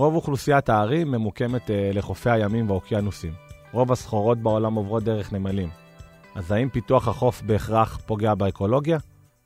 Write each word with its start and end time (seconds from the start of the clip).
רוב 0.00 0.14
אוכלוסיית 0.14 0.68
הערים 0.68 1.10
ממוקמת 1.10 1.70
אה, 1.70 1.90
לחופי 1.94 2.30
הימים 2.30 2.70
והאוקיינוסים. 2.70 3.32
רוב 3.72 3.92
הסחורות 3.92 4.38
בעולם 4.38 4.74
עוברות 4.74 5.02
דרך 5.02 5.32
נמלים. 5.32 5.68
אז 6.34 6.52
האם 6.52 6.68
פיתוח 6.68 7.08
החוף 7.08 7.42
בהכרח 7.42 8.00
פוגע 8.06 8.34
באקולוגיה? 8.34 8.98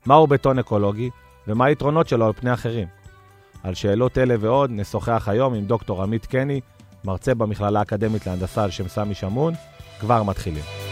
מהו 0.05 0.27
בטון 0.27 0.59
אקולוגי, 0.59 1.09
ומה 1.47 1.65
היתרונות 1.65 2.07
שלו 2.07 2.25
על 2.25 2.33
פני 2.33 2.53
אחרים? 2.53 2.87
על 3.63 3.73
שאלות 3.73 4.17
אלה 4.17 4.35
ועוד 4.39 4.71
נשוחח 4.73 5.27
היום 5.31 5.53
עם 5.53 5.65
דוקטור 5.65 6.03
עמית 6.03 6.25
קני, 6.25 6.61
מרצה 7.05 7.33
במכללה 7.33 7.79
האקדמית 7.79 8.27
להנדסה 8.27 8.63
על 8.63 8.71
שם 8.71 8.87
סמי 8.87 9.13
שמון. 9.13 9.53
כבר 9.99 10.23
מתחילים. 10.23 10.84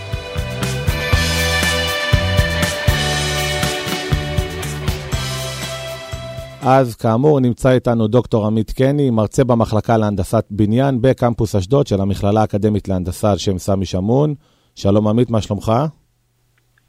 אז 6.65 6.95
כאמור 6.95 7.39
נמצא 7.39 7.71
איתנו 7.71 8.07
דוקטור 8.07 8.45
עמית 8.45 8.71
קני, 8.71 9.09
מרצה 9.09 9.43
במחלקה 9.43 9.97
להנדסת 9.97 10.45
בניין 10.49 11.01
בקמפוס 11.01 11.55
אשדוד 11.55 11.87
של 11.87 12.01
המכללה 12.01 12.41
האקדמית 12.41 12.87
להנדסה 12.87 13.31
על 13.31 13.37
שם 13.37 13.57
סמי 13.57 13.85
שמון. 13.85 14.33
שלום 14.75 15.07
עמית, 15.07 15.29
מה 15.29 15.41
שלומך? 15.41 15.71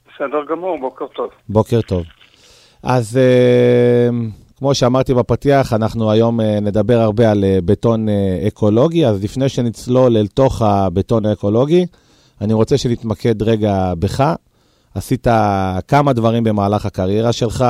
בסדר 0.07 0.39
גמור, 0.51 0.79
בוקר 0.81 1.07
טוב. 1.07 1.29
בוקר 1.49 1.81
טוב. 1.81 2.03
אז 2.83 3.17
אה, 3.17 4.09
כמו 4.57 4.75
שאמרתי 4.75 5.15
בפתיח, 5.15 5.73
אנחנו 5.73 6.11
היום 6.11 6.41
אה, 6.41 6.61
נדבר 6.61 7.01
הרבה 7.01 7.31
על 7.31 7.45
אה, 7.45 7.59
בטון 7.65 8.07
אקולוגי, 8.49 9.07
אז 9.07 9.25
לפני 9.25 9.49
שנצלול 9.49 10.17
אל 10.17 10.27
תוך 10.27 10.63
הבטון 10.63 11.27
האקולוגי, 11.27 11.87
אני 12.41 12.53
רוצה 12.53 12.79
שנתמקד 12.79 13.43
רגע 13.43 13.93
בך. 13.99 14.35
עשית 14.95 15.27
כמה 15.89 16.13
דברים 16.13 16.45
במהלך 16.45 16.87
הקריירה 16.87 17.33
שלך, 17.33 17.65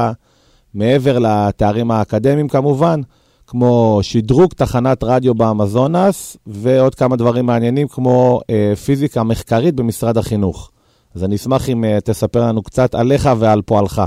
מעבר 0.74 1.18
לתארים 1.18 1.90
האקדמיים 1.90 2.48
כמובן, 2.48 3.00
כמו 3.46 3.98
שדרוג 4.02 4.52
תחנת 4.52 5.04
רדיו 5.04 5.34
באמזונס, 5.34 6.36
ועוד 6.46 6.94
כמה 6.94 7.16
דברים 7.16 7.46
מעניינים 7.46 7.88
כמו 7.88 8.40
אה, 8.50 8.76
פיזיקה 8.76 9.22
מחקרית 9.22 9.74
במשרד 9.74 10.16
החינוך. 10.16 10.70
אז 11.14 11.24
אני 11.24 11.34
אשמח 11.34 11.68
אם 11.68 11.84
אה, 11.84 12.00
תספר 12.00 12.40
לנו 12.40 12.62
קצת 12.62 12.94
עליך 12.94 13.28
ועל 13.40 13.62
פועלך. 13.62 14.02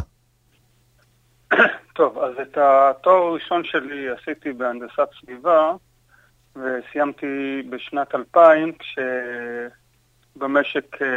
טוב, 1.96 2.18
אז 2.20 2.34
את 2.42 2.58
התואר 2.58 3.16
הראשון 3.16 3.64
שלי 3.64 4.10
עשיתי 4.10 4.54
בהנדסת 4.54 5.08
סביבה, 5.22 5.74
וסיימתי 6.56 7.62
בשנת 7.70 8.16
2000, 8.16 8.72
כשבמשק 10.36 11.02
אה, 11.02 11.08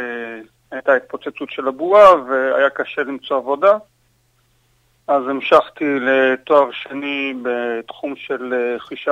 הייתה 0.71 0.93
התפוצצות 0.93 1.49
של 1.49 1.67
הבועה 1.67 2.15
והיה 2.15 2.69
קשה 2.69 3.01
למצוא 3.01 3.37
עבודה. 3.37 3.77
אז 5.11 5.27
המשכתי 5.27 5.85
לתואר 5.99 6.71
שני 6.71 7.33
בתחום 7.41 8.15
של 8.15 8.53
אה, 8.53 8.79
חישה 8.79 9.11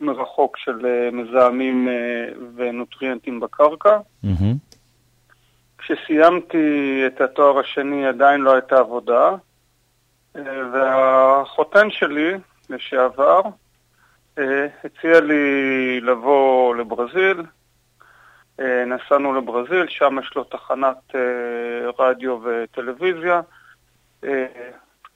מרחוק 0.00 0.56
של 0.56 0.86
אה, 0.86 1.08
מזהמים 1.12 1.88
אה, 1.88 2.28
ונוטריאנטים 2.56 3.40
בקרקע. 3.40 3.98
Mm-hmm. 4.24 4.74
כשסיימתי 5.78 7.02
את 7.06 7.20
התואר 7.20 7.58
השני 7.58 8.06
עדיין 8.06 8.40
לא 8.40 8.52
הייתה 8.52 8.78
עבודה, 8.78 9.30
והחותן 10.72 11.90
שלי 11.90 12.34
לשעבר 12.70 13.40
הציע 14.84 15.20
לי 15.20 16.00
לבוא 16.00 16.74
לברזיל. 16.76 17.42
נסענו 18.86 19.34
לברזיל, 19.34 19.86
שם 19.88 20.16
יש 20.22 20.36
לו 20.36 20.44
תחנת 20.44 21.14
רדיו 21.98 22.38
וטלוויזיה. 22.44 23.40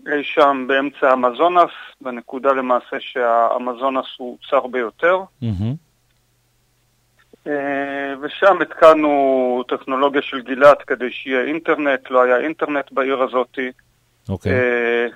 אי 0.07 0.25
שם 0.25 0.65
באמצע 0.69 1.13
המזונס, 1.13 1.71
בנקודה 2.01 2.53
למעשה 2.53 2.97
שהמזונס 3.01 4.07
הוא 4.19 4.39
צר 4.51 4.67
ביותר. 4.67 5.21
Mm-hmm. 5.43 5.75
ושם 8.21 8.63
התקנו 8.63 9.63
טכנולוגיה 9.69 10.23
של 10.23 10.41
גילת 10.41 10.83
כדי 10.83 11.11
שיהיה 11.11 11.45
אינטרנט, 11.45 12.11
לא 12.11 12.23
היה 12.23 12.37
אינטרנט 12.37 12.93
בעיר 12.93 13.23
הזאתי. 13.23 13.71
אוקיי. 14.29 14.53
Okay. 14.53 15.13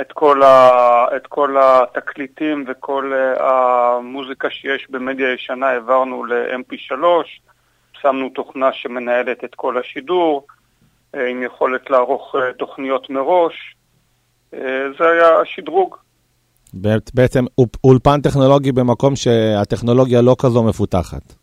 את 0.00 0.12
כל, 0.12 0.42
ה, 0.42 0.70
את 1.16 1.26
כל 1.26 1.56
התקליטים 1.60 2.64
וכל 2.68 3.12
המוזיקה 3.38 4.50
שיש 4.50 4.86
במדיה 4.90 5.32
ישנה 5.32 5.66
העברנו 5.66 6.24
ל-MP3, 6.24 6.94
שמנו 8.00 8.28
תוכנה 8.28 8.72
שמנהלת 8.72 9.44
את 9.44 9.54
כל 9.54 9.78
השידור, 9.78 10.46
אה, 11.14 11.26
עם 11.26 11.42
יכולת 11.42 11.90
לערוך 11.90 12.34
אה, 12.34 12.52
תוכניות 12.52 13.10
מראש. 13.10 13.74
אה, 14.56 14.62
זה 14.98 15.08
היה 15.08 15.40
השדרוג. 15.40 15.96
בעצם 17.14 17.44
אולפן 17.84 18.20
טכנולוגי 18.20 18.72
במקום 18.72 19.16
שהטכנולוגיה 19.16 20.22
לא 20.22 20.36
כזו 20.38 20.62
מפותחת. 20.62 21.34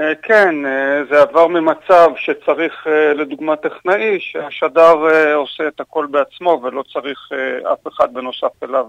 אה, 0.00 0.12
כן, 0.22 0.66
אה, 0.66 1.02
זה 1.10 1.22
עבר 1.22 1.46
ממצב 1.46 2.08
שצריך, 2.16 2.86
לדוגמה, 3.14 3.56
טכנאי, 3.56 4.18
שהשדר 4.20 4.94
עושה 5.34 5.68
את 5.68 5.80
הכל 5.80 6.06
בעצמו 6.10 6.60
ולא 6.64 6.82
צריך 6.92 7.28
אף 7.72 7.86
אחד 7.88 8.14
בנוסף 8.14 8.62
אליו 8.62 8.86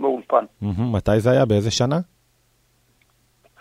באולפן. 0.00 0.44
מתי 0.78 1.20
זה 1.20 1.30
היה? 1.30 1.44
באיזה 1.44 1.70
שנה? 1.70 1.98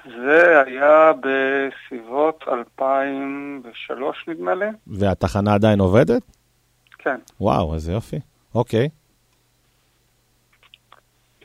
זה 0.06 0.62
היה 0.66 1.12
בסביבות 1.20 2.44
2003 2.48 4.26
נדמה 4.28 4.56
לי. 4.56 4.66
והתחנה 4.88 5.54
עדיין 5.54 5.80
עובדת? 5.80 6.22
כן. 7.00 7.18
וואו, 7.42 7.74
איזה 7.74 7.92
יופי. 7.92 8.20
אוקיי. 8.56 8.90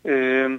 אמ, 0.04 0.58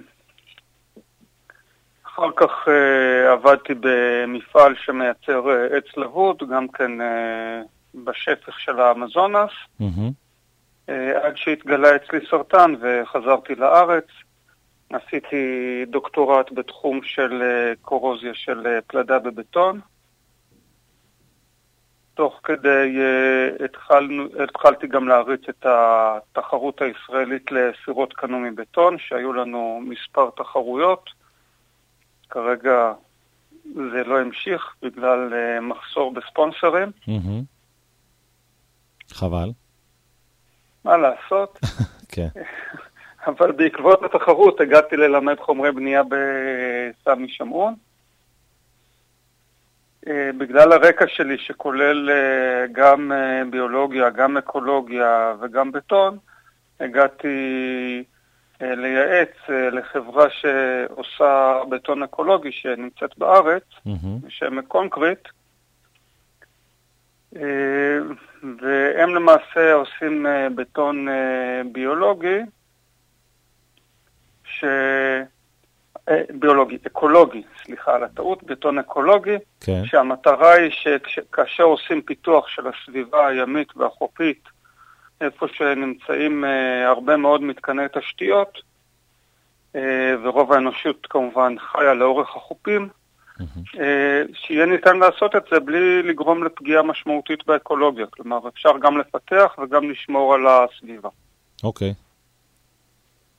אחר 2.06 2.32
כך 2.36 2.68
uh, 2.68 3.32
עבדתי 3.32 3.74
במפעל 3.80 4.76
שמייצר 4.86 5.44
uh, 5.46 5.76
עץ 5.76 5.98
לבוד, 5.98 6.44
גם 6.52 6.68
כן 6.68 7.02
uh, 7.02 7.66
בשפך 7.96 8.60
של 8.60 8.80
האמזונס, 8.80 9.52
mm-hmm. 9.82 10.12
uh, 10.88 10.92
עד 11.24 11.38
שהתגלה 11.38 11.96
אצלי 11.96 12.20
סרטן 12.30 12.74
וחזרתי 12.82 13.56
לארץ. 13.56 14.08
עשיתי 14.90 15.86
דוקטורט 15.88 16.52
בתחום 16.52 17.00
של 17.04 17.42
uh, 17.42 17.78
קורוזיה 17.82 18.34
של 18.34 18.66
uh, 18.66 18.82
פלדה 18.88 19.20
בבטון. 19.20 19.80
תוך 22.22 22.40
כדי 22.44 22.98
uh, 22.98 23.64
התחלנו, 23.66 24.24
התחלתי 24.44 24.88
גם 24.88 25.08
להריץ 25.08 25.42
את 25.50 25.66
התחרות 25.66 26.82
הישראלית 26.82 27.52
לסירות 27.52 28.14
קנו 28.14 28.40
מבטון, 28.40 28.98
שהיו 29.00 29.34
לנו 29.34 29.82
מספר 29.84 30.30
תחרויות. 30.38 31.10
כרגע 32.30 32.94
זה 33.64 34.04
לא 34.06 34.20
המשיך 34.20 34.76
בגלל 34.82 35.34
uh, 35.34 35.62
מחסור 35.62 36.14
בספונסרים. 36.14 36.92
Mm-hmm. 37.08 37.44
חבל. 39.14 39.52
מה 40.86 40.98
לעשות? 40.98 41.60
כן. 42.14 42.28
אבל 43.28 43.52
בעקבות 43.52 44.04
התחרות 44.04 44.62
הגעתי 44.62 44.98
ללמד 44.98 45.40
חומרי 45.40 45.72
בנייה 45.72 46.02
בסמי 46.04 47.30
שמעון. 47.30 47.76
אה, 50.08 50.30
בגלל 50.38 50.72
הרקע 50.72 51.06
שלי 51.08 51.38
שכולל 51.38 52.10
אה, 52.10 52.68
גם 52.72 53.12
אה, 53.12 53.42
ביולוגיה, 53.50 54.10
גם 54.10 54.38
אקולוגיה 54.38 55.34
וגם 55.42 55.72
בטון, 55.72 56.18
הגעתי 56.80 58.04
לייעץ 58.62 59.50
לחברה 59.50 60.26
שעושה 60.30 61.62
בטון 61.70 62.04
אקולוגי 62.04 62.52
שנמצאת 62.52 63.18
בארץ, 63.18 63.64
mm-hmm. 63.88 64.26
בשם 64.28 64.62
קונקריט, 64.62 65.28
והם 68.62 69.16
למעשה 69.16 69.74
עושים 69.74 70.26
בטון 70.56 71.08
ביולוגי, 71.72 72.40
ש... 74.44 74.64
אה, 76.10 76.22
ביולוגי, 76.40 76.78
אקולוגי, 76.88 77.44
סליחה 77.64 77.96
על 77.96 78.04
הטעות, 78.04 78.44
בטון 78.44 78.80
אקולוגי, 78.80 79.36
כן. 79.60 79.86
שהמטרה 79.86 80.54
היא 80.54 80.72
שכאשר 81.08 81.64
עושים 81.64 82.02
פיתוח 82.02 82.48
של 82.48 82.64
הסביבה 82.68 83.28
הימית 83.28 83.78
והחופית, 83.78 84.44
איפה 85.22 85.48
שנמצאים 85.54 86.46
אה, 86.46 86.88
הרבה 86.88 87.18
מאוד 87.18 87.42
מתקני 87.42 87.84
תשתיות, 87.94 88.58
אה, 89.76 90.14
ורוב 90.24 90.54
האנושות 90.54 91.08
כמובן 91.10 91.56
חיה 91.60 91.94
לאורך 91.94 92.36
החופים, 92.36 92.90
mm-hmm. 93.40 93.80
אה, 93.80 94.24
שיהיה 94.34 94.66
ניתן 94.66 94.98
לעשות 94.98 95.36
את 95.36 95.44
זה 95.52 95.60
בלי 95.60 96.04
לגרום 96.04 96.44
לפגיעה 96.44 96.84
משמעותית 96.84 97.46
באקולוגיה. 97.46 98.06
כלומר, 98.10 98.48
אפשר 98.48 98.78
גם 98.82 98.98
לפתח 98.98 99.56
וגם 99.64 99.92
לשמור 99.92 100.34
על 100.34 100.48
הסביבה. 100.48 101.10
אוקיי. 101.64 101.92
Okay. 101.92 102.11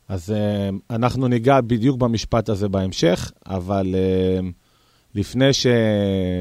אז 0.09 0.35
uh, 0.35 0.95
אנחנו 0.95 1.29
ניגע 1.29 1.61
בדיוק 1.61 1.99
במשפט 1.99 2.49
הזה 2.49 2.69
בהמשך, 2.69 3.33
אבל 3.47 3.87
uh, 3.87 4.45
לפני, 5.15 5.53
ש... 5.53 5.67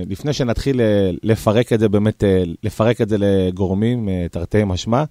לפני 0.10 0.34
שנתחיל 0.34 0.80
uh, 0.80 0.84
לפרק 1.24 1.74
את 1.74 1.80
זה 1.80 1.90
באמת, 1.90 2.24
לפרק 2.64 3.02
את 3.02 3.10
זה 3.10 3.16
לגורמים, 3.20 4.10
תרתי 4.32 4.64
משמע, 4.66 5.04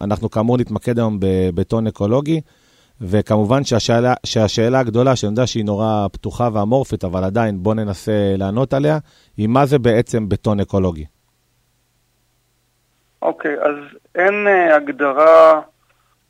אנחנו 0.00 0.30
כאמור 0.30 0.58
נתמקד 0.58 0.98
היום 0.98 1.18
בבטון 1.20 1.86
אקולוגי, 1.86 2.40
וכמובן 3.00 3.64
שהשאלה, 3.64 4.14
שהשאלה 4.26 4.78
הגדולה, 4.80 5.16
שאני 5.16 5.30
יודע 5.30 5.46
שהיא 5.46 5.64
נורא 5.64 6.06
פתוחה 6.12 6.48
ואמורפית, 6.52 7.04
אבל 7.04 7.24
עדיין 7.24 7.62
בואו 7.62 7.74
ננסה 7.74 8.34
לענות 8.38 8.74
עליה, 8.74 8.98
היא 9.36 9.48
מה 9.48 9.66
זה 9.66 9.78
בעצם 9.78 10.28
בטון 10.28 10.60
אקולוגי. 10.60 11.04
אוקיי, 13.22 13.56
okay, 13.56 13.66
אז 13.66 13.74
אין 14.14 14.34
הגדרה 14.76 15.60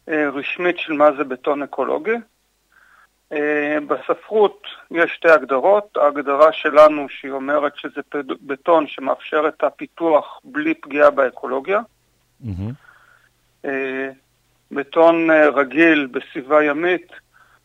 רשמית 0.08 0.78
של 0.78 0.92
מה 0.92 1.12
זה 1.12 1.24
בטון 1.24 1.62
אקולוגי. 1.62 2.16
Uh, 3.32 3.36
בספרות 3.86 4.62
יש 4.90 5.12
שתי 5.14 5.30
הגדרות, 5.30 5.96
ההגדרה 5.96 6.52
שלנו 6.52 7.08
שהיא 7.08 7.32
אומרת 7.32 7.76
שזה 7.76 8.00
בטון 8.46 8.86
שמאפשר 8.86 9.48
את 9.48 9.64
הפיתוח 9.64 10.40
בלי 10.44 10.74
פגיעה 10.74 11.10
באקולוגיה. 11.10 11.80
Mm-hmm. 12.44 12.72
Uh, 13.64 13.68
בטון 14.70 15.30
רגיל 15.30 16.06
בסביבה 16.06 16.64
ימית 16.64 17.12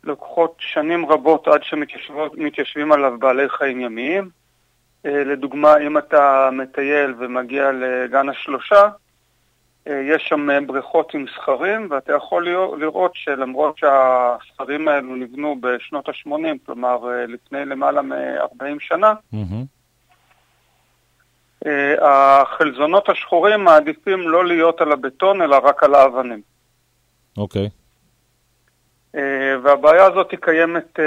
לוקחות 0.03 0.55
שנים 0.59 1.05
רבות 1.05 1.47
עד 1.47 1.63
שמתיישבים 1.63 2.91
עליו 2.91 3.19
בעלי 3.19 3.49
חיים 3.49 3.81
ימיים. 3.81 4.29
לדוגמה, 5.05 5.77
אם 5.77 5.97
אתה 5.97 6.49
מטייל 6.51 7.13
ומגיע 7.19 7.71
לגן 7.71 8.29
השלושה, 8.29 8.81
אה, 8.81 8.89
יש 9.85 10.27
שם 10.27 10.49
אה, 10.49 10.61
בריכות 10.61 11.13
עם 11.13 11.25
סכרים, 11.35 11.87
ואתה 11.91 12.13
יכול 12.13 12.47
לראות 12.79 13.11
שלמרות 13.13 13.77
שהסכרים 13.77 14.87
האלו 14.87 15.15
נבנו 15.15 15.55
בשנות 15.61 16.09
ה-80, 16.09 16.31
כלומר 16.65 17.11
אה, 17.11 17.25
לפני 17.25 17.65
למעלה 17.65 18.01
מ-40 18.01 18.79
שנה, 18.79 19.13
mm-hmm. 19.33 19.65
החלזונות 22.01 23.09
השחורים 23.09 23.63
מעדיפים 23.63 24.29
לא 24.29 24.45
להיות 24.45 24.81
על 24.81 24.91
הבטון, 24.91 25.41
אלא 25.41 25.55
רק 25.63 25.83
על 25.83 25.95
האבנים. 25.95 26.41
אוקיי. 27.37 27.65
Okay. 27.65 27.69
והבעיה 29.63 30.05
הזאת 30.05 30.31
היא 30.31 30.39
קיימת 30.41 30.99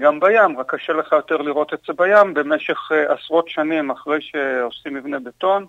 גם 0.00 0.20
בים, 0.20 0.58
רק 0.58 0.74
קשה 0.74 0.92
לך 0.92 1.12
יותר 1.12 1.36
לראות 1.36 1.74
את 1.74 1.78
זה 1.86 1.92
בים 1.92 2.34
במשך 2.34 2.92
עשרות 3.08 3.48
שנים 3.48 3.90
אחרי 3.90 4.18
שעושים 4.20 4.94
מבנה 4.94 5.18
בטון. 5.18 5.66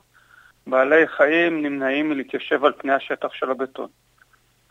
בעלי 0.68 1.08
חיים 1.08 1.62
נמנעים 1.62 2.10
מלהתיישב 2.10 2.66
על 2.66 2.74
פני 2.78 2.94
השטח 2.94 3.34
של 3.34 3.52
הבטון. 3.52 3.88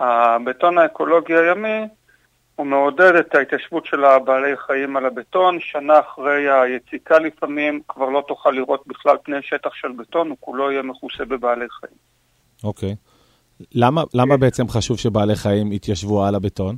הבטון 0.00 0.79
האקולוגי 0.79 1.35
הימי 1.35 1.88
הוא 2.56 2.67
מעודד 2.67 3.14
את 3.14 3.35
ההתיישבות 3.35 3.87
של 3.87 4.05
הבעלי 4.05 4.56
חיים 4.67 4.96
על 4.96 5.06
הבטון, 5.06 5.58
שנה 5.61 6.00
אחרי 6.00 6.50
היציקה 6.50 7.19
לפעמים 7.19 7.81
כבר 7.88 8.08
לא 8.08 8.25
תוכל 8.29 8.50
לראות 8.50 8.82
בכלל 8.87 9.17
פני 9.25 9.37
שטח 9.43 9.75
של 9.75 9.93
בטון, 9.93 10.29
הוא 10.29 10.37
כולו 10.41 10.70
יהיה 10.70 10.82
מכוסה 10.82 11.25
בבעלי 11.25 11.67
חיים. 11.81 11.97
אוקיי. 12.64 12.93
Okay. 12.93 13.14
למה, 13.75 14.02
למה 14.14 14.37
בעצם 14.37 14.69
חשוב 14.69 14.99
שבעלי 14.99 15.35
חיים 15.37 15.73
יתיישבו 15.73 16.25
על 16.25 16.35
הבטון? 16.35 16.76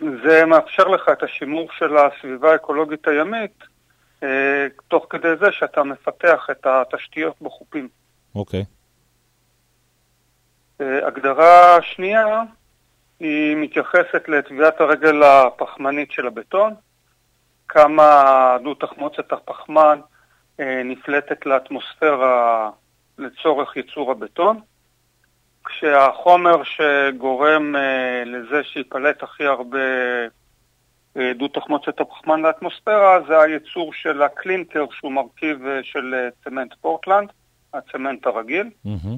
זה 0.00 0.44
מאפשר 0.46 0.84
לך 0.84 1.02
את 1.12 1.22
השימור 1.22 1.68
של 1.78 1.96
הסביבה 1.96 2.52
האקולוגית 2.52 3.08
הימית, 3.08 3.62
אה, 3.62 3.66
תוך 4.88 5.06
כדי 5.10 5.36
זה 5.40 5.52
שאתה 5.52 5.82
מפתח 5.82 6.46
את 6.50 6.66
התשתיות 6.66 7.34
בחופים. 7.42 7.88
אוקיי. 8.34 8.64
אה, 10.80 11.06
הגדרה 11.06 11.82
שנייה 11.82 12.42
היא 13.20 13.56
מתייחסת 13.56 14.28
לטביעת 14.28 14.80
הרגל 14.80 15.22
הפחמנית 15.22 16.12
של 16.12 16.26
הבטון, 16.26 16.74
כמה 17.68 18.56
דו-תחמוצת 18.62 19.32
הפחמן 19.32 20.00
אה, 20.60 20.82
נפלטת 20.84 21.46
לאטמוספירה 21.46 22.70
לצורך 23.18 23.76
ייצור 23.76 24.10
הבטון, 24.10 24.60
כשהחומר 25.64 26.62
שגורם 26.64 27.74
לזה 28.26 28.64
שיפלט 28.64 29.22
הכי 29.22 29.44
הרבה 29.44 29.78
דו 31.38 31.48
תחמוצת 31.48 32.00
הפחמן 32.00 32.40
לאטמוספירה 32.40 33.18
זה 33.28 33.40
הייצור 33.40 33.92
של 33.92 34.22
הקלינקר 34.22 34.84
שהוא 34.90 35.12
מרכיב 35.12 35.66
אה, 35.66 35.80
של 35.82 36.14
אה, 36.14 36.28
צמנט 36.44 36.74
פורטלנד, 36.80 37.28
הצמנט 37.74 38.26
הרגיל. 38.26 38.70
Mm-hmm. 38.86 39.16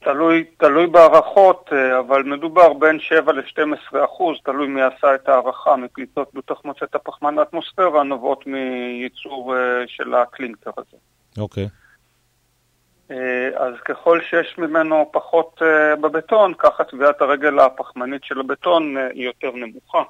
תלוי, 0.00 0.44
תלוי 0.56 0.86
בהערכות, 0.86 1.70
אבל 1.98 2.22
מדובר 2.22 2.72
בין 2.72 3.00
7 3.00 3.32
ל-12 3.32 4.04
אחוז, 4.04 4.36
תלוי 4.44 4.68
מי 4.68 4.82
עשה 4.82 5.14
את 5.14 5.28
ההערכה 5.28 5.76
מפליטות 5.76 6.30
דו 6.34 6.40
תחמוצת 6.40 6.94
הפחמן 6.94 7.34
לאטמוספירה, 7.34 8.02
נובעות 8.02 8.46
מייצור 8.46 9.54
של 9.86 10.14
הקלינקר 10.14 10.70
הזה. 10.76 10.96
אוקיי. 11.38 11.64
Okay. 11.64 11.85
אה, 13.10 13.48
אז 13.56 13.74
ככל 13.84 14.20
שיש 14.30 14.58
ממנו 14.58 15.08
פחות 15.12 15.62
אה, 15.62 15.96
בבטון, 15.96 16.54
ככה 16.58 16.84
טביעת 16.84 17.22
הרגל 17.22 17.58
הפחמנית 17.58 18.24
של 18.24 18.40
הבטון 18.40 18.96
אה, 18.96 19.06
היא 19.06 19.24
יותר 19.24 19.50
נמוכה. 19.50 20.02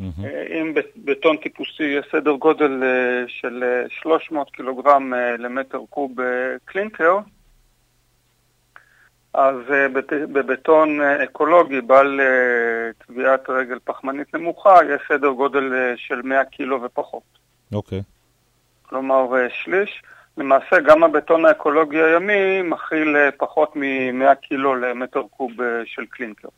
Mm-hmm. 0.00 0.26
אם 0.50 0.74
בטון 0.96 1.36
טיפוסי 1.36 1.82
יש 1.82 2.06
סדר 2.12 2.32
גודל 2.32 2.82
של 3.26 3.64
300 3.88 4.50
קילוגרם 4.50 5.12
למטר 5.38 5.78
קוב 5.90 6.12
קלינקר, 6.64 7.18
אז 9.34 9.56
בבטון 10.32 11.00
אקולוגי 11.00 11.80
בעל 11.80 12.20
טביעת 13.06 13.50
רגל 13.50 13.78
פחמנית 13.84 14.34
נמוכה 14.34 14.78
יש 14.94 15.02
סדר 15.08 15.30
גודל 15.30 15.94
של 15.96 16.22
100 16.22 16.44
קילו 16.44 16.82
ופחות. 16.82 17.22
אוקיי. 17.72 17.98
Okay. 17.98 18.02
כלומר 18.82 19.26
שליש. 19.48 20.02
למעשה 20.38 20.80
גם 20.86 21.04
הבטון 21.04 21.44
האקולוגי 21.44 22.02
הימי 22.02 22.62
מכיל 22.62 23.16
אה, 23.16 23.28
פחות 23.38 23.76
מ-100 23.76 24.34
קילו 24.34 24.74
למטר 24.74 25.22
קוב 25.36 25.60
אה, 25.60 25.66
של 25.84 26.02
קלינקר. 26.10 26.48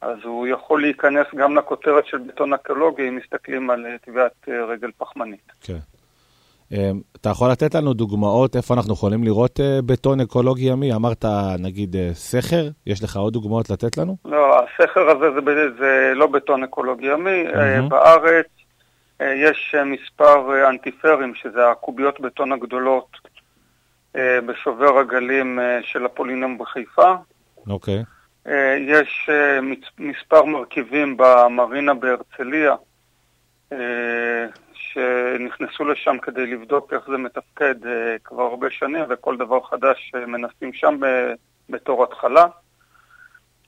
אז 0.00 0.16
הוא 0.24 0.46
יכול 0.46 0.80
להיכנס 0.80 1.26
גם 1.36 1.56
לכותרת 1.56 2.06
של 2.06 2.18
בטון 2.18 2.52
אקולוגי 2.52 3.08
אם 3.08 3.16
מסתכלים 3.16 3.70
על 3.70 3.86
אה, 3.86 3.98
טביעת 4.04 4.48
רגל 4.68 4.90
פחמנית. 4.98 5.52
כן. 5.60 5.78
אתה 7.20 7.30
יכול 7.30 7.50
לתת 7.50 7.74
לנו 7.74 7.94
דוגמאות 7.94 8.56
איפה 8.56 8.74
אנחנו 8.74 8.94
יכולים 8.94 9.24
לראות 9.24 9.60
בטון 9.86 10.20
אקולוגי 10.20 10.64
ימי? 10.64 10.94
אמרת 10.94 11.24
נגיד 11.58 11.96
סכר, 12.12 12.68
יש 12.86 13.04
לך 13.04 13.16
עוד 13.16 13.32
דוגמאות 13.32 13.70
לתת 13.70 13.98
לנו? 13.98 14.16
לא, 14.24 14.58
הסכר 14.58 15.10
הזה 15.10 15.26
זה, 15.44 15.70
זה 15.78 16.12
לא 16.14 16.26
בטון 16.26 16.62
אקולוגי 16.62 17.06
ימי. 17.06 17.44
Mm-hmm. 17.48 17.88
בארץ 17.88 18.46
יש 19.20 19.74
אה, 19.78 19.84
מספר 19.84 20.52
אה, 20.52 20.68
אנטיפרים, 20.68 21.34
שזה 21.34 21.70
הקוביות 21.70 22.20
בטון 22.20 22.52
הגדולות 22.52 23.08
בשובר 24.46 24.98
הגלים 24.98 25.58
של 25.82 26.06
הפולינום 26.06 26.58
בחיפה. 26.58 27.14
אוקיי. 27.68 28.02
Okay. 28.02 28.50
יש 28.78 29.30
מספר 29.98 30.44
מרכיבים 30.44 31.16
במרינה 31.16 31.94
בהרצליה, 31.94 32.74
שנכנסו 34.72 35.84
לשם 35.84 36.18
כדי 36.22 36.46
לבדוק 36.46 36.92
איך 36.92 37.02
זה 37.10 37.16
מתפקד 37.16 37.74
כבר 38.24 38.42
הרבה 38.42 38.70
שנים, 38.70 39.04
וכל 39.08 39.36
דבר 39.36 39.60
חדש 39.62 40.12
מנסים 40.26 40.72
שם 40.72 41.00
בתור 41.68 42.04
התחלה. 42.04 42.46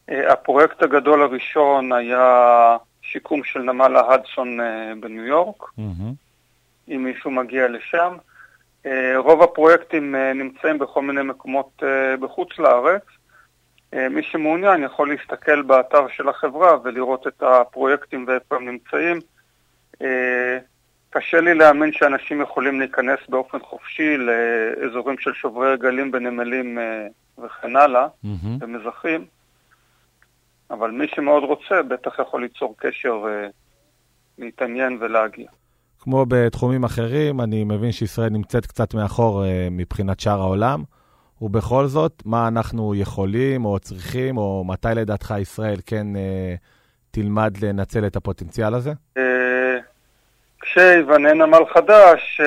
הפרויקט 0.08 0.82
הגדול 0.82 1.22
הראשון 1.22 1.92
היה 1.92 2.76
שיקום 3.12 3.44
של 3.44 3.60
נמל 3.60 3.96
ההדסון 3.96 4.60
אה, 4.60 4.92
בניו 5.00 5.24
יורק, 5.24 5.62
mm-hmm. 5.62 6.12
אם 6.88 7.04
מישהו 7.04 7.30
מגיע 7.30 7.68
לשם. 7.68 8.16
אה, 8.86 9.14
רוב 9.18 9.42
הפרויקטים 9.42 10.14
אה, 10.14 10.32
נמצאים 10.32 10.78
בכל 10.78 11.02
מיני 11.02 11.22
מקומות 11.22 11.82
בחוץ 12.20 12.58
לארץ. 12.58 13.02
מי 14.10 14.22
שמעוניין 14.22 14.82
יכול 14.82 15.08
להסתכל 15.08 15.62
באתר 15.62 16.08
של 16.08 16.28
החברה 16.28 16.76
ולראות 16.84 17.26
את 17.26 17.42
הפרויקטים 17.42 18.24
ואיפה 18.28 18.56
הם 18.56 18.68
נמצאים. 18.68 19.20
קשה 21.10 21.40
לי 21.40 21.54
להאמין 21.54 21.92
שאנשים 21.92 22.40
יכולים 22.40 22.80
להיכנס 22.80 23.18
באופן 23.28 23.58
חופשי 23.58 24.16
לאזורים 24.16 25.18
של 25.18 25.32
שוברי 25.32 25.72
רגלים 25.72 26.10
בנמלים 26.10 26.78
וכן 27.38 27.76
הלאה, 27.76 28.06
mm-hmm. 28.06 28.58
במזחים. 28.58 29.24
אבל 30.70 30.90
מי 30.90 31.06
שמאוד 31.14 31.44
רוצה 31.44 31.82
בטח 31.82 32.18
יכול 32.18 32.42
ליצור 32.42 32.74
קשר 32.78 33.24
ולהתעניין 34.38 34.92
אה, 34.92 34.98
ולהגיע. 35.00 35.48
כמו 36.00 36.26
בתחומים 36.28 36.84
אחרים, 36.84 37.40
אני 37.40 37.64
מבין 37.64 37.92
שישראל 37.92 38.28
נמצאת 38.28 38.66
קצת 38.66 38.94
מאחור 38.94 39.44
אה, 39.44 39.68
מבחינת 39.70 40.20
שאר 40.20 40.40
העולם, 40.40 40.82
ובכל 41.42 41.86
זאת, 41.86 42.22
מה 42.24 42.48
אנחנו 42.48 42.94
יכולים 42.94 43.64
או 43.64 43.78
צריכים, 43.78 44.36
או 44.36 44.64
מתי 44.66 44.88
לדעתך 44.96 45.34
ישראל 45.40 45.76
כן 45.86 46.16
אה, 46.16 46.54
תלמד 47.10 47.52
לנצל 47.62 48.06
את 48.06 48.16
הפוטנציאל 48.16 48.74
הזה? 48.74 48.92
כשיבנה 50.60 51.34
נמל 51.34 51.62
חדש 51.74 52.40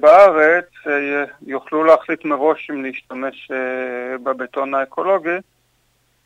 בארץ, 0.00 0.64
יוכלו 1.46 1.84
להחליט 1.84 2.24
מראש 2.24 2.70
אם 2.70 2.82
להשתמש 2.84 3.50
בבטון 4.22 4.74
האקולוגי. 4.74 5.38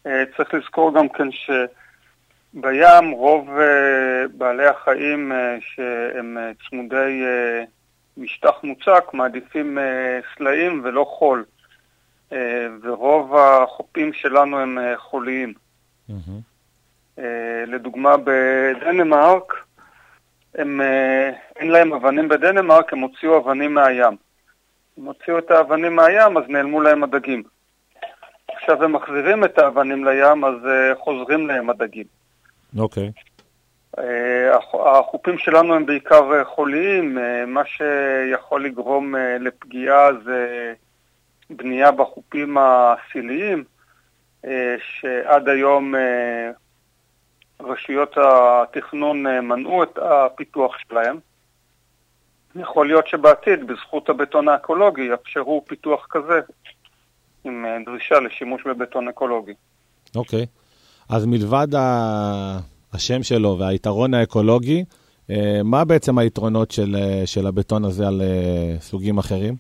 אה, 0.09 0.25
צריך 0.37 0.55
לזכור 0.55 0.95
גם 0.95 1.09
כן 1.09 1.29
שבים 1.33 3.11
רוב 3.11 3.51
אה, 3.59 4.29
בעלי 4.37 4.67
החיים 4.67 5.33
אה, 5.33 5.57
שהם 5.61 6.37
צמודי 6.69 7.23
משטח 8.17 8.55
מוצק 8.63 9.05
מעדיפים 9.13 9.79
סלעים 10.37 10.81
ולא 10.85 11.05
חול, 11.19 11.45
ורוב 12.83 13.37
החופים 13.37 14.13
שלנו 14.13 14.61
הם 14.61 14.79
חוליים. 14.97 15.55
Mm-hmm. 16.11 17.21
לדוגמה, 17.67 18.17
בדנמרק, 18.25 19.53
הם, 20.55 20.81
אין 21.57 21.71
להם 21.71 21.93
אבנים 21.93 22.29
בדנמרק, 22.29 22.93
הם 22.93 22.99
הוציאו 22.99 23.39
אבנים 23.39 23.75
מהים. 23.75 24.17
הם 24.99 25.05
הוציאו 25.05 25.39
את 25.39 25.51
האבנים 25.51 25.97
מהים, 25.97 26.37
אז 26.37 26.45
נעלמו 26.49 26.81
להם 26.81 27.05
הדגים. 27.05 27.43
עכשיו 28.71 28.85
הם 28.85 28.93
מחזירים 28.93 29.45
את 29.45 29.59
האבנים 29.59 30.05
לים, 30.05 30.45
אז 30.45 30.55
חוזרים 30.99 31.47
להם 31.47 31.71
הדגים. 31.71 32.05
אוקיי. 32.79 33.13
Okay. 33.97 34.01
החופים 34.75 35.39
שלנו 35.39 35.75
הם 35.75 35.87
בעיקר 35.87 36.45
חוליים, 36.45 37.19
מה 37.47 37.63
שיכול 37.65 38.65
לגרום 38.65 39.15
לפגיעה 39.41 40.09
זה 40.25 40.73
בנייה 41.51 41.91
בחופים 41.93 42.57
הסיליים, 42.61 43.65
שעד 44.79 45.49
היום 45.49 45.95
רשויות 47.61 48.19
התכנון 48.19 49.23
מנעו 49.23 49.83
את 49.83 49.99
הפיתוח 50.03 50.79
שלהם. 50.79 51.19
יכול 52.57 52.87
להיות 52.87 53.07
שבעתיד, 53.07 53.67
בזכות 53.67 54.09
הבטון 54.09 54.49
האקולוגי, 54.49 55.03
יאפשרו 55.03 55.65
פיתוח 55.69 56.07
כזה, 56.11 56.41
עם 57.49 57.85
דרישה 57.85 58.21
לשימוש 58.21 58.63
בבטון 58.67 59.09
אקולוגי. 59.09 59.53
אוקיי. 60.17 60.43
Okay. 60.43 60.47
אז 61.15 61.27
מלבד 61.27 61.75
ה... 61.75 62.59
השם 62.95 63.23
שלו 63.23 63.59
והיתרון 63.59 64.15
האקולוגי, 64.15 64.85
אה, 65.31 65.61
מה 65.65 65.85
בעצם 65.85 66.19
היתרונות 66.19 66.71
של, 66.71 66.97
אה, 66.97 67.27
של 67.27 67.47
הבטון 67.47 67.85
הזה 67.85 68.07
על 68.07 68.21
אה, 68.21 68.81
סוגים 68.81 69.19
אחרים? 69.19 69.55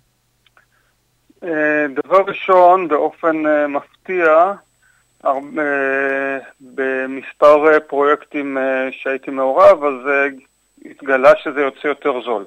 דבר 1.94 2.22
ראשון, 2.26 2.88
באופן 2.88 3.36
מפתיע, 3.68 4.52
במספר 6.60 7.78
פרויקטים 7.86 8.56
שהייתי 8.90 9.30
מעורב, 9.30 9.84
אז 9.84 10.10
התגלה 10.84 11.32
שזה 11.42 11.60
יוצא 11.60 11.88
יותר 11.88 12.12
זול. 12.24 12.44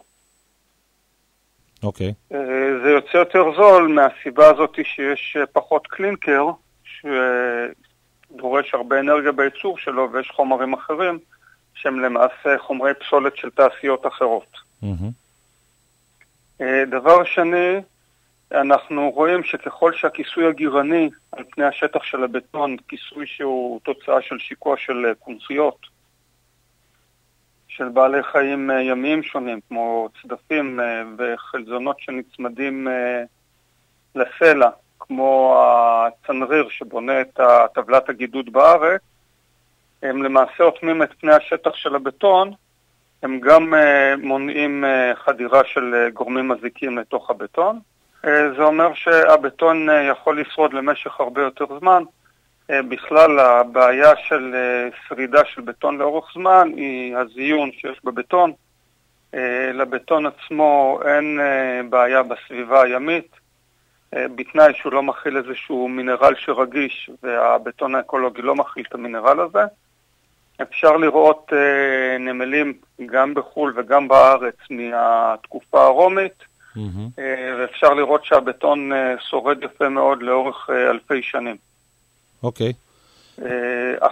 אוקיי. 1.84 2.10
Okay. 2.10 2.36
זה 2.84 2.90
יוצא 2.90 3.18
יותר 3.18 3.44
זול 3.56 3.88
מהסיבה 3.88 4.50
הזאת 4.50 4.80
שיש 4.84 5.38
פחות 5.54 5.88
קלינקר, 5.88 6.46
דורש 8.32 8.74
הרבה 8.74 9.00
אנרגיה 9.00 9.32
בייצור 9.32 9.78
שלו, 9.78 10.12
ויש 10.12 10.30
חומרים 10.30 10.74
אחרים 10.74 11.20
שהם 11.74 12.00
למעשה 12.00 12.58
חומרי 12.58 12.94
פסולת 12.94 13.38
של 13.38 13.50
תעשיות 13.50 14.08
אחרות. 14.08 14.58
Mm-hmm. 14.84 16.64
דבר 16.92 17.24
שני, 17.24 17.82
אנחנו 18.52 19.10
רואים 19.10 19.44
שככל 19.44 19.94
שהכיסוי 19.94 20.48
הגירני 20.48 21.10
על 21.32 21.44
פני 21.52 21.66
השטח 21.66 22.04
של 22.04 22.24
הבטון, 22.24 22.78
כיסוי 22.88 23.28
שהוא 23.28 23.80
תוצאה 23.84 24.22
של 24.22 24.40
שיקוע 24.40 24.78
של 24.78 25.14
קונציות, 25.20 25.78
של 27.78 27.90
בעלי 27.90 28.24
חיים 28.24 28.72
אה, 28.72 28.82
ימיים 28.82 29.24
שונים, 29.24 29.60
כמו 29.70 30.10
צדפים 30.22 30.80
אה, 30.80 31.04
וחלזונות 31.18 32.00
שנצמדים 32.00 32.88
לסלע, 34.16 34.70
כמו 35.00 35.64
הצנריר 36.08 36.70
שבונה 36.70 37.22
את 37.22 37.40
טבלת 37.74 38.10
הגידוד 38.10 38.54
בארץ, 38.54 39.02
הם 40.04 40.24
למעשה 40.24 40.64
אוטמים 40.64 41.04
את 41.04 41.10
פני 41.20 41.34
השטח 41.34 41.76
של 41.76 41.96
הבטון, 41.96 42.52
הם 43.24 43.40
גם 43.40 43.74
מונעים 44.18 44.84
חדירה 45.16 45.62
של 45.66 46.10
גורמים 46.14 46.48
מזיקים 46.48 46.98
לתוך 46.98 47.30
הבטון. 47.30 47.80
זה 48.24 48.64
אומר 48.64 48.94
שהבטון 48.94 49.88
יכול 50.10 50.42
לשרוד 50.42 50.74
למשך 50.74 51.20
הרבה 51.20 51.42
יותר 51.42 51.66
זמן. 51.80 52.04
Uh, 52.70 52.74
בכלל, 52.90 53.40
הבעיה 53.40 54.12
של 54.28 54.56
uh, 54.56 54.96
שרידה 55.08 55.46
של 55.46 55.62
בטון 55.62 55.98
לאורך 55.98 56.34
זמן 56.34 56.72
היא 56.76 57.16
הזיון 57.18 57.72
שיש 57.72 58.00
בבטון. 58.04 58.52
Uh, 59.32 59.38
לבטון 59.74 60.26
עצמו 60.26 61.00
אין 61.06 61.40
בעיה 61.90 62.24
בסביבה 62.24 62.84
הימית. 62.84 63.42
אה, 64.16 64.28
בתנאי 64.36 64.74
שהוא 64.74 64.94
לא 64.94 65.04
מכיל 65.04 65.38
איזשהו 65.38 65.88
מינרל 65.88 66.34
שרגיש 66.38 67.10
והבטון 67.24 67.96
האקולוגי 67.96 68.42
לא 68.42 68.56
מכיל 68.56 68.86
את 68.90 68.94
המינרל 68.94 69.40
הזה. 69.40 69.66
אפשר 70.62 70.98
לראות 70.98 71.54
אה, 71.54 72.18
נמלים 72.18 72.74
גם 73.06 73.34
בחו"ל 73.34 73.74
וגם 73.76 74.08
בארץ 74.08 74.56
מהתקופה 74.70 75.84
הרומית, 75.84 76.44
mm-hmm. 76.76 76.80
אה, 77.20 77.56
ואפשר 77.60 77.94
לראות 77.94 78.26
שהבטון 78.26 78.94
אה, 78.94 79.16
שורד 79.30 79.64
יפה 79.64 79.90
מאוד 79.90 80.24
לאורך 80.24 80.70
אה, 80.70 80.90
אלפי 80.90 81.22
שנים. 81.22 81.56
אוקיי. 82.44 82.70
Okay. 82.70 82.92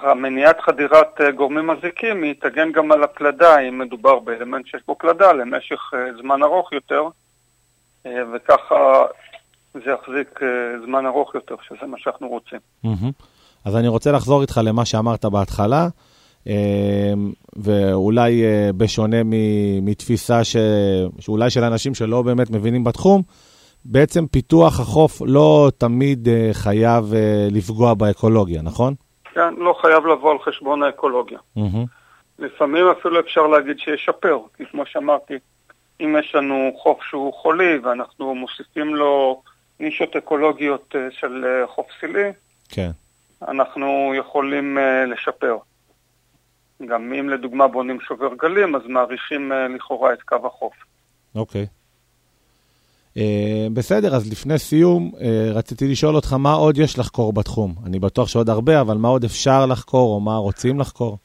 אה, 0.07 0.13
מניעת 0.13 0.61
חדירת 0.61 1.21
אה, 1.21 1.31
גורמים 1.31 1.67
מזיקים 1.67 2.23
היא 2.23 2.33
תגן 2.41 2.71
גם 2.71 2.91
על 2.91 3.03
הפלדה, 3.03 3.59
אם 3.59 3.79
מדובר 3.79 4.19
באלמנט 4.19 4.67
שיש 4.67 4.81
בו 4.87 4.95
פלדה, 4.95 5.33
למשך 5.33 5.79
אה, 5.93 5.99
זמן 6.21 6.43
ארוך 6.43 6.73
יותר, 6.73 7.03
וככה 8.33 9.05
זה 9.73 9.91
יחזיק 9.91 10.39
זמן 10.85 11.05
ארוך 11.05 11.35
יותר, 11.35 11.55
שזה 11.67 11.87
מה 11.87 11.97
שאנחנו 11.99 12.27
רוצים. 12.27 12.59
Mm-hmm. 12.85 13.23
אז 13.65 13.75
אני 13.75 13.87
רוצה 13.87 14.11
לחזור 14.11 14.41
איתך 14.41 14.61
למה 14.63 14.85
שאמרת 14.85 15.25
בהתחלה, 15.25 15.87
ואולי 17.55 18.43
בשונה 18.77 19.17
מתפיסה 19.81 20.43
ש... 20.43 20.55
שאולי 21.19 21.49
של 21.49 21.63
אנשים 21.63 21.95
שלא 21.95 22.21
באמת 22.21 22.49
מבינים 22.49 22.83
בתחום, 22.83 23.21
בעצם 23.85 24.27
פיתוח 24.27 24.79
החוף 24.79 25.21
לא 25.25 25.71
תמיד 25.77 26.27
uh, 26.27 26.53
חייב 26.53 27.03
uh, 27.11 27.55
לפגוע 27.55 27.93
באקולוגיה, 27.93 28.61
נכון? 28.61 28.93
כן, 29.33 29.55
לא 29.57 29.75
חייב 29.81 30.05
לבוא 30.05 30.31
על 30.31 30.39
חשבון 30.39 30.83
האקולוגיה. 30.83 31.39
Mm-hmm. 31.57 31.85
לפעמים 32.39 32.85
אפילו 32.99 33.19
אפשר 33.19 33.47
להגיד 33.47 33.79
שישפר, 33.79 34.39
כי 34.57 34.63
כמו 34.71 34.85
שאמרתי, 34.85 35.33
אם 36.01 36.15
יש 36.19 36.35
לנו 36.35 36.71
חוף 36.77 37.03
שהוא 37.03 37.33
חולי 37.33 37.77
ואנחנו 37.77 38.35
מוסיפים 38.35 38.95
לו 38.95 39.41
נישות 39.79 40.15
אקולוגיות 40.15 40.95
אה, 40.95 41.07
של 41.11 41.45
אה, 41.45 41.67
חוף 41.67 41.87
סילי, 41.99 42.31
כן. 42.69 42.89
אנחנו 43.47 44.13
יכולים 44.17 44.77
אה, 44.77 45.05
לשפר. 45.05 45.57
גם 46.85 47.13
אם 47.13 47.29
לדוגמה 47.29 47.67
בונים 47.67 48.01
שובר 48.01 48.29
גלים, 48.35 48.75
אז 48.75 48.81
מעריכים 48.85 49.51
לכאורה 49.75 50.13
את 50.13 50.21
קו 50.21 50.35
החוף. 50.47 50.73
אוקיי. 51.35 51.63
Uh, 51.63 51.78
בסדר, 53.73 54.15
אז 54.15 54.31
לפני 54.31 54.57
סיום, 54.57 55.11
uh, 55.13 55.19
רציתי 55.53 55.87
לשאול 55.87 56.15
אותך 56.15 56.33
מה 56.33 56.53
עוד 56.53 56.77
יש 56.77 56.99
לחקור 56.99 57.33
בתחום. 57.33 57.75
אני 57.85 57.99
בטוח 57.99 58.27
שעוד 58.27 58.49
הרבה, 58.49 58.81
אבל 58.81 58.97
מה 58.97 59.07
עוד 59.07 59.23
אפשר 59.23 59.65
לחקור, 59.65 60.15
או 60.15 60.19
מה 60.19 60.35
רוצים 60.35 60.79
לחקור? 60.79 61.17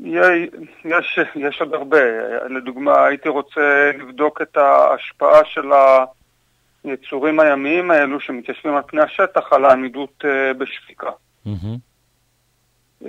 יש, 0.00 1.18
יש 1.34 1.60
עוד 1.60 1.74
הרבה. 1.74 2.00
לדוגמה, 2.48 3.04
הייתי 3.04 3.28
רוצה 3.28 3.90
לבדוק 3.98 4.42
את 4.42 4.56
ההשפעה 4.56 5.40
של. 5.44 5.68
היצורים 6.84 7.40
הימיים 7.40 7.90
האלו 7.90 8.20
שמתיישבים 8.20 8.76
על 8.76 8.82
פני 8.86 9.00
השטח 9.02 9.52
על 9.52 9.64
העמידות 9.64 10.24
uh, 10.24 10.26
בשפיקה. 10.58 11.10
Mm-hmm. 11.46 13.08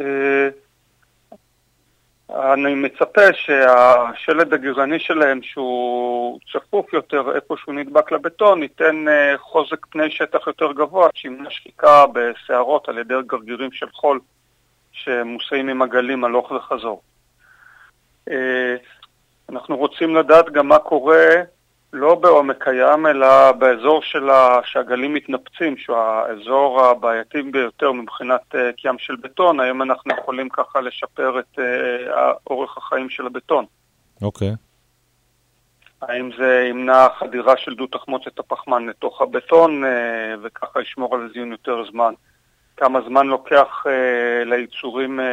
אני 2.34 2.76
מצפה 2.76 3.34
שהשלד 3.34 4.54
הגרעני 4.54 5.00
שלהם, 5.00 5.40
שהוא 5.44 6.40
צפוף 6.52 6.94
יותר 6.94 7.36
איפה 7.36 7.56
שהוא 7.58 7.76
נדבק 7.76 8.12
לבטון, 8.12 8.64
ייתן 8.64 9.06
uh, 9.08 9.38
חוזק 9.38 9.86
פני 9.86 10.12
שטח 10.12 10.48
יותר 10.48 10.72
גבוה, 10.72 11.10
שימנע 11.14 11.50
שחיקה 11.50 12.06
בסערות 12.14 12.90
על 12.90 12.98
ידי 12.98 13.14
גרגירים 13.26 13.72
של 13.72 13.86
חול 13.94 14.20
שמוסעים 14.92 15.70
עם 15.70 15.82
עגלים 15.82 16.24
הלוך 16.24 16.52
וחזור. 16.52 17.02
Uh, 18.30 18.34
אנחנו 19.50 19.78
רוצים 19.78 20.16
לדעת 20.16 20.50
גם 20.50 20.68
מה 20.68 20.80
קורה 20.80 21.26
לא 21.94 22.16
בעומק 22.16 22.68
הים, 22.68 23.08
אלא 23.08 23.52
באזור 23.52 24.02
של 24.02 24.30
ה... 24.30 24.60
שהגלים 24.66 25.14
מתנפצים, 25.14 25.78
שהוא 25.78 25.98
האזור 25.98 26.82
הבעייתי 26.82 27.42
ביותר 27.42 27.92
מבחינת 27.92 28.42
uh, 28.56 28.58
קים 28.78 28.98
של 28.98 29.16
בטון, 29.16 29.60
האם 29.60 29.82
אנחנו 29.82 30.14
יכולים 30.14 30.50
ככה 30.50 30.82
לשפר 30.82 31.40
את 31.40 31.60
uh, 31.60 31.62
אורך 32.48 32.78
החיים 32.78 33.10
של 33.10 33.26
הבטון. 33.26 33.66
אוקיי. 34.22 34.50
Okay. 34.50 34.56
האם 36.02 36.30
זה 36.38 36.68
ימנע 36.70 37.08
חדירה 37.20 37.58
של 37.58 37.76
דו-תחמוצת 37.76 38.40
הפחמן 38.40 38.86
לתוך 38.86 39.22
הבטון, 39.22 39.84
uh, 39.84 39.88
וככה 40.44 40.82
ישמור 40.82 41.16
על 41.16 41.30
זיון 41.34 41.52
יותר 41.52 41.84
זמן. 41.92 42.14
כמה 42.78 43.00
זמן 43.08 43.28
לוקח 43.28 43.84
uh, 43.86 44.46
ליצורים 44.46 45.20
uh, 45.20 45.24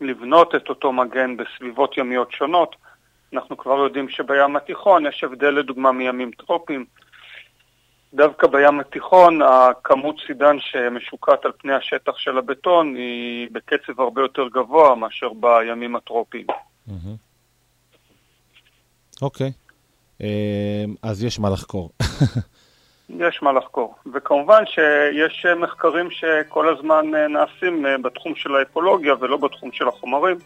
לבנות 0.00 0.54
את 0.54 0.68
אותו 0.68 0.92
מגן 0.92 1.36
בסביבות 1.36 1.98
ימיות 1.98 2.32
שונות. 2.32 2.76
אנחנו 3.32 3.56
כבר 3.56 3.78
יודעים 3.78 4.08
שבים 4.08 4.56
התיכון 4.56 5.06
יש 5.06 5.24
הבדל 5.24 5.50
לדוגמה 5.50 5.92
מימים 5.92 6.30
טרופיים. 6.30 6.84
דווקא 8.14 8.46
בים 8.46 8.80
התיכון 8.80 9.42
הכמות 9.42 10.16
סידן 10.26 10.56
שמשוקעת 10.60 11.44
על 11.44 11.52
פני 11.58 11.72
השטח 11.72 12.18
של 12.18 12.38
הבטון 12.38 12.94
היא 12.94 13.48
בקצב 13.52 14.00
הרבה 14.00 14.22
יותר 14.22 14.48
גבוה 14.48 14.94
מאשר 14.94 15.28
בימים 15.32 15.96
הטרופיים. 15.96 16.46
אוקיי, 19.22 19.52
אמ, 20.20 20.26
אז 21.02 21.24
יש 21.24 21.38
מה 21.38 21.50
לחקור. 21.50 21.90
יש 23.28 23.42
מה 23.42 23.52
לחקור. 23.52 23.94
וכמובן 24.14 24.62
שיש 24.66 25.46
מחקרים 25.56 26.10
שכל 26.10 26.74
הזמן 26.74 27.06
נעשים 27.28 27.86
בתחום 28.02 28.34
של 28.34 28.54
האקולוגיה 28.54 29.14
ולא 29.20 29.36
בתחום 29.36 29.72
של 29.72 29.88
החומרים. 29.88 30.36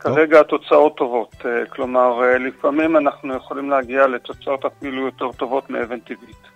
כרגע 0.00 0.40
התוצאות 0.40 0.96
טובות, 0.96 1.36
כלומר 1.68 2.20
לפעמים 2.40 2.96
אנחנו 2.96 3.34
יכולים 3.34 3.70
להגיע 3.70 4.06
לתוצאות 4.06 4.64
אפילו 4.64 5.06
יותר 5.06 5.32
טובות 5.32 5.70
מאבן 5.70 6.00
טבעית. 6.00 6.50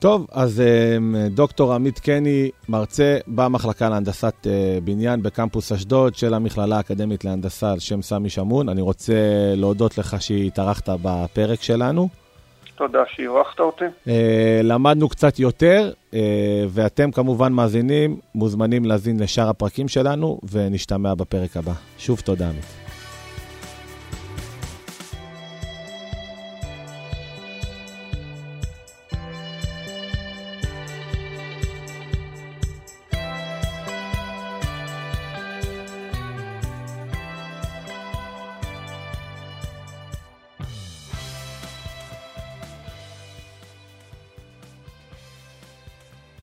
טוב, 0.00 0.26
אז 0.32 0.60
אמ, 0.60 1.16
דוקטור 1.30 1.74
עמית 1.74 1.98
קני, 1.98 2.50
מרצה 2.68 3.18
במחלקה 3.26 3.88
להנדסת 3.88 4.46
אה, 4.46 4.78
בניין 4.84 5.22
בקמפוס 5.22 5.72
אשדוד 5.72 6.14
של 6.14 6.34
המכללה 6.34 6.76
האקדמית 6.76 7.24
להנדסה 7.24 7.72
על 7.72 7.78
שם 7.78 8.02
סמי 8.02 8.30
שמון. 8.30 8.68
אני 8.68 8.80
רוצה 8.80 9.12
להודות 9.56 9.98
לך 9.98 10.22
שהתארחת 10.22 10.88
בפרק 11.02 11.62
שלנו. 11.62 12.08
תודה 12.80 13.02
שאירחת 13.14 13.60
אותי. 13.60 13.84
אה, 14.08 14.60
למדנו 14.62 15.08
קצת 15.08 15.38
יותר, 15.38 15.92
אה, 16.14 16.20
ואתם 16.68 17.10
כמובן 17.10 17.52
מאזינים, 17.52 18.16
מוזמנים 18.34 18.84
להאזין 18.84 19.20
לשאר 19.20 19.48
הפרקים 19.48 19.88
שלנו, 19.88 20.40
ונשתמע 20.52 21.14
בפרק 21.14 21.56
הבא. 21.56 21.72
שוב 21.98 22.20
תודה, 22.20 22.48
עמית. 22.48 22.89